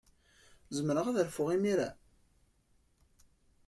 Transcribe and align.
Zemreɣ 0.75 1.05
ad 1.07 1.17
rfuɣ 1.27 1.49
imir-a? 1.55 1.89